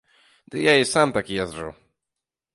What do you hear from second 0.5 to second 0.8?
Ды, я